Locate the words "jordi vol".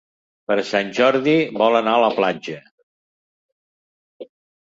0.99-1.77